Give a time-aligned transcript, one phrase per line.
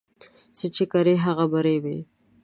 [0.57, 1.97] څه چي کرې، هغه به رېبې.